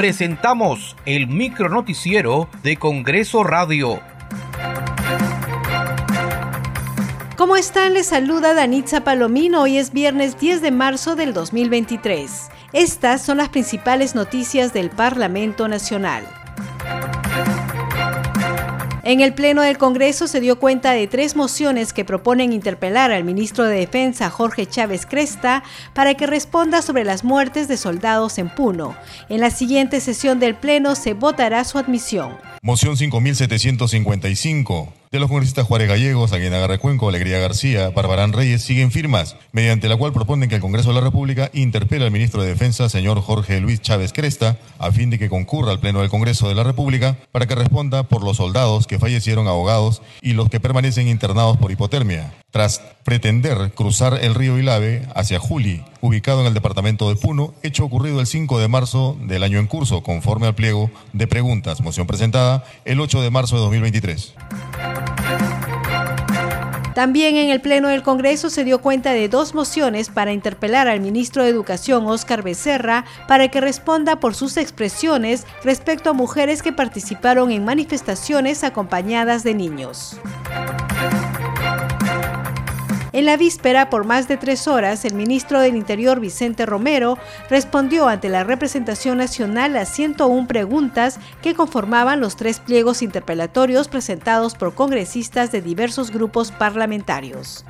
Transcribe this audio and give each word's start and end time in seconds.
presentamos 0.00 0.96
el 1.04 1.26
micronoticiero 1.26 2.48
de 2.62 2.78
Congreso 2.78 3.44
Radio. 3.44 4.00
¿Cómo 7.36 7.54
están? 7.54 7.92
Les 7.92 8.06
saluda 8.06 8.54
Danitza 8.54 9.04
Palomino. 9.04 9.60
Hoy 9.60 9.76
es 9.76 9.92
viernes 9.92 10.40
10 10.40 10.62
de 10.62 10.70
marzo 10.70 11.16
del 11.16 11.34
2023. 11.34 12.48
Estas 12.72 13.20
son 13.20 13.36
las 13.36 13.50
principales 13.50 14.14
noticias 14.14 14.72
del 14.72 14.88
Parlamento 14.88 15.68
Nacional. 15.68 16.24
En 19.02 19.20
el 19.20 19.32
Pleno 19.32 19.62
del 19.62 19.78
Congreso 19.78 20.26
se 20.26 20.40
dio 20.40 20.58
cuenta 20.58 20.92
de 20.92 21.06
tres 21.06 21.34
mociones 21.34 21.94
que 21.94 22.04
proponen 22.04 22.52
interpelar 22.52 23.10
al 23.12 23.24
ministro 23.24 23.64
de 23.64 23.78
Defensa 23.78 24.28
Jorge 24.28 24.66
Chávez 24.66 25.06
Cresta 25.06 25.62
para 25.94 26.14
que 26.14 26.26
responda 26.26 26.82
sobre 26.82 27.04
las 27.04 27.24
muertes 27.24 27.66
de 27.66 27.78
soldados 27.78 28.36
en 28.36 28.50
Puno. 28.50 28.94
En 29.30 29.40
la 29.40 29.50
siguiente 29.50 30.00
sesión 30.00 30.38
del 30.38 30.54
Pleno 30.54 30.94
se 30.94 31.14
votará 31.14 31.64
su 31.64 31.78
admisión. 31.78 32.36
Moción 32.62 32.98
5755 32.98 34.92
de 35.10 35.18
los 35.18 35.30
congresistas 35.30 35.66
Juárez 35.66 35.88
Gallegos, 35.88 36.34
Aguinaga 36.34 36.76
Cuenco, 36.76 37.08
Alegría 37.08 37.38
García, 37.38 37.88
Barbarán 37.88 38.34
Reyes 38.34 38.62
siguen 38.62 38.92
firmas, 38.92 39.36
mediante 39.50 39.88
la 39.88 39.96
cual 39.96 40.12
proponen 40.12 40.50
que 40.50 40.56
el 40.56 40.60
Congreso 40.60 40.90
de 40.90 40.96
la 40.96 41.00
República 41.00 41.50
interpele 41.54 42.04
al 42.04 42.10
ministro 42.10 42.42
de 42.42 42.48
Defensa, 42.48 42.90
señor 42.90 43.22
Jorge 43.22 43.60
Luis 43.60 43.80
Chávez 43.80 44.12
Cresta, 44.12 44.58
a 44.78 44.92
fin 44.92 45.08
de 45.08 45.18
que 45.18 45.30
concurra 45.30 45.72
al 45.72 45.80
Pleno 45.80 46.00
del 46.00 46.10
Congreso 46.10 46.50
de 46.50 46.54
la 46.54 46.62
República 46.62 47.16
para 47.32 47.46
que 47.46 47.54
responda 47.54 48.02
por 48.02 48.22
los 48.22 48.36
soldados 48.36 48.86
que 48.86 48.98
fallecieron 48.98 49.48
ahogados 49.48 50.02
y 50.20 50.34
los 50.34 50.50
que 50.50 50.60
permanecen 50.60 51.08
internados 51.08 51.56
por 51.56 51.72
hipotermia, 51.72 52.30
tras 52.50 52.80
pretender 53.04 53.72
cruzar 53.74 54.18
el 54.22 54.34
río 54.34 54.58
Ilave 54.58 55.06
hacia 55.14 55.38
Juli, 55.38 55.84
ubicado 56.00 56.40
en 56.40 56.46
el 56.46 56.54
departamento 56.54 57.08
de 57.08 57.16
Puno, 57.16 57.54
hecho 57.62 57.84
ocurrido 57.84 58.20
el 58.20 58.26
5 58.26 58.58
de 58.58 58.68
marzo 58.68 59.16
del 59.22 59.42
año 59.42 59.58
en 59.58 59.66
curso, 59.66 60.02
conforme 60.02 60.46
al 60.46 60.54
pliego 60.54 60.90
de 61.12 61.26
preguntas, 61.26 61.80
moción 61.80 62.06
presentada 62.06 62.64
el 62.84 63.00
8 63.00 63.22
de 63.22 63.30
marzo 63.30 63.56
de 63.56 63.62
2023. 63.62 64.34
También 66.94 67.36
en 67.36 67.50
el 67.50 67.60
Pleno 67.60 67.88
del 67.88 68.02
Congreso 68.02 68.50
se 68.50 68.64
dio 68.64 68.80
cuenta 68.80 69.12
de 69.12 69.28
dos 69.28 69.54
mociones 69.54 70.08
para 70.08 70.32
interpelar 70.32 70.88
al 70.88 71.00
ministro 71.00 71.44
de 71.44 71.48
Educación, 71.48 72.06
Óscar 72.06 72.42
Becerra, 72.42 73.04
para 73.28 73.48
que 73.48 73.60
responda 73.60 74.20
por 74.20 74.34
sus 74.34 74.56
expresiones 74.56 75.46
respecto 75.62 76.10
a 76.10 76.14
mujeres 76.14 76.62
que 76.62 76.72
participaron 76.72 77.52
en 77.52 77.64
manifestaciones 77.64 78.64
acompañadas 78.64 79.44
de 79.44 79.54
niños. 79.54 80.18
En 83.12 83.24
la 83.24 83.36
víspera, 83.36 83.90
por 83.90 84.04
más 84.04 84.28
de 84.28 84.36
tres 84.36 84.68
horas, 84.68 85.04
el 85.04 85.14
ministro 85.14 85.60
del 85.60 85.74
Interior, 85.74 86.20
Vicente 86.20 86.64
Romero, 86.64 87.18
respondió 87.48 88.08
ante 88.08 88.28
la 88.28 88.44
representación 88.44 89.18
nacional 89.18 89.76
a 89.76 89.84
101 89.84 90.46
preguntas 90.46 91.18
que 91.42 91.54
conformaban 91.54 92.20
los 92.20 92.36
tres 92.36 92.60
pliegos 92.60 93.02
interpelatorios 93.02 93.88
presentados 93.88 94.54
por 94.54 94.74
congresistas 94.74 95.50
de 95.50 95.60
diversos 95.60 96.12
grupos 96.12 96.52
parlamentarios. 96.52 97.64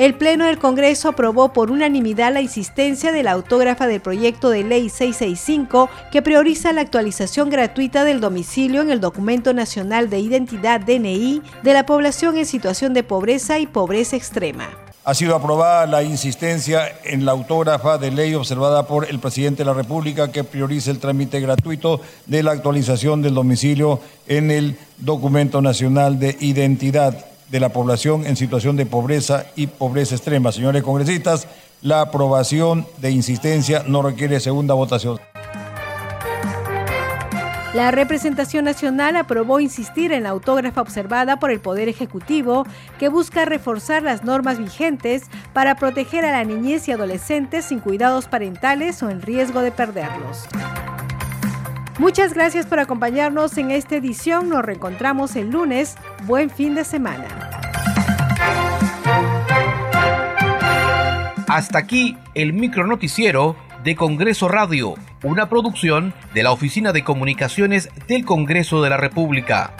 El 0.00 0.14
Pleno 0.14 0.46
del 0.46 0.56
Congreso 0.58 1.10
aprobó 1.10 1.52
por 1.52 1.70
unanimidad 1.70 2.32
la 2.32 2.40
insistencia 2.40 3.12
de 3.12 3.22
la 3.22 3.32
autógrafa 3.32 3.86
del 3.86 4.00
proyecto 4.00 4.48
de 4.48 4.64
ley 4.64 4.88
665 4.88 5.90
que 6.10 6.22
prioriza 6.22 6.72
la 6.72 6.80
actualización 6.80 7.50
gratuita 7.50 8.02
del 8.04 8.18
domicilio 8.18 8.80
en 8.80 8.90
el 8.90 9.02
Documento 9.02 9.52
Nacional 9.52 10.08
de 10.08 10.20
Identidad 10.20 10.80
DNI 10.80 11.42
de 11.62 11.74
la 11.74 11.84
población 11.84 12.38
en 12.38 12.46
situación 12.46 12.94
de 12.94 13.02
pobreza 13.02 13.58
y 13.58 13.66
pobreza 13.66 14.16
extrema. 14.16 14.70
Ha 15.04 15.12
sido 15.12 15.36
aprobada 15.36 15.84
la 15.86 16.02
insistencia 16.02 16.80
en 17.04 17.26
la 17.26 17.32
autógrafa 17.32 17.98
de 17.98 18.10
ley 18.10 18.34
observada 18.34 18.86
por 18.86 19.06
el 19.06 19.18
presidente 19.18 19.64
de 19.64 19.66
la 19.66 19.74
República 19.74 20.32
que 20.32 20.44
prioriza 20.44 20.92
el 20.92 20.98
trámite 20.98 21.40
gratuito 21.40 22.00
de 22.24 22.42
la 22.42 22.52
actualización 22.52 23.20
del 23.20 23.34
domicilio 23.34 24.00
en 24.26 24.50
el 24.50 24.78
Documento 24.96 25.60
Nacional 25.60 26.18
de 26.18 26.38
Identidad 26.40 27.29
de 27.50 27.60
la 27.60 27.70
población 27.70 28.26
en 28.26 28.36
situación 28.36 28.76
de 28.76 28.86
pobreza 28.86 29.46
y 29.56 29.66
pobreza 29.66 30.14
extrema. 30.14 30.52
Señores 30.52 30.82
congresistas, 30.82 31.46
la 31.82 32.02
aprobación 32.02 32.86
de 32.98 33.10
insistencia 33.10 33.84
no 33.86 34.02
requiere 34.02 34.40
segunda 34.40 34.74
votación. 34.74 35.18
La 37.74 37.92
representación 37.92 38.64
nacional 38.64 39.14
aprobó 39.14 39.60
insistir 39.60 40.12
en 40.12 40.24
la 40.24 40.30
autógrafa 40.30 40.80
observada 40.80 41.38
por 41.38 41.52
el 41.52 41.60
Poder 41.60 41.88
Ejecutivo 41.88 42.66
que 42.98 43.08
busca 43.08 43.44
reforzar 43.44 44.02
las 44.02 44.24
normas 44.24 44.58
vigentes 44.58 45.22
para 45.52 45.76
proteger 45.76 46.24
a 46.24 46.32
la 46.32 46.42
niñez 46.42 46.88
y 46.88 46.92
adolescentes 46.92 47.66
sin 47.66 47.78
cuidados 47.78 48.26
parentales 48.26 49.00
o 49.04 49.08
en 49.08 49.22
riesgo 49.22 49.60
de 49.60 49.70
perderlos. 49.70 50.48
Muchas 52.00 52.32
gracias 52.32 52.64
por 52.64 52.80
acompañarnos 52.80 53.58
en 53.58 53.70
esta 53.70 53.94
edición. 53.96 54.48
Nos 54.48 54.64
reencontramos 54.64 55.36
el 55.36 55.50
lunes. 55.50 55.96
Buen 56.22 56.48
fin 56.48 56.74
de 56.74 56.82
semana. 56.82 57.26
Hasta 61.46 61.78
aquí 61.78 62.16
el 62.32 62.54
micronoticiero 62.54 63.54
de 63.84 63.96
Congreso 63.96 64.48
Radio, 64.48 64.94
una 65.22 65.50
producción 65.50 66.14
de 66.32 66.42
la 66.42 66.52
Oficina 66.52 66.92
de 66.92 67.04
Comunicaciones 67.04 67.90
del 68.08 68.24
Congreso 68.24 68.82
de 68.82 68.88
la 68.88 68.96
República. 68.96 69.74